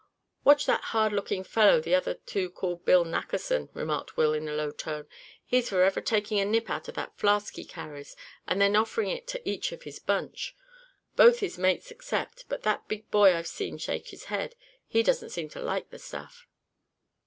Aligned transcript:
"Watch 0.43 0.65
that 0.65 0.85
hard 0.97 1.13
looking 1.13 1.43
fellow 1.43 1.79
the 1.79 1.93
other 1.93 2.15
two 2.15 2.49
call 2.49 2.77
Bill 2.77 3.05
Nackerson," 3.05 3.69
remarked 3.75 4.17
Will, 4.17 4.33
in 4.33 4.49
a 4.49 4.53
low 4.55 4.71
tone. 4.71 5.07
"He's 5.45 5.69
forever 5.69 6.01
taking 6.01 6.39
a 6.39 6.45
nip 6.45 6.71
out 6.71 6.87
of 6.87 6.97
a 6.97 7.11
flask 7.17 7.55
he 7.55 7.63
carries, 7.63 8.15
and 8.47 8.59
then 8.59 8.75
offering 8.75 9.11
it 9.11 9.27
to 9.27 9.47
each 9.47 9.69
one 9.71 9.77
of 9.77 9.83
the 9.83 9.99
bunch. 10.07 10.55
Both 11.15 11.37
his 11.41 11.59
mates 11.59 11.91
accept, 11.91 12.45
but 12.49 12.63
that 12.63 12.87
big 12.87 13.11
boy 13.11 13.35
I've 13.35 13.45
seen 13.45 13.77
shake 13.77 14.07
his 14.07 14.23
head. 14.23 14.55
He 14.87 15.03
doesn't 15.03 15.29
seem 15.29 15.49
to 15.49 15.61
like 15.61 15.91
the 15.91 15.99
stuff." 15.99 16.47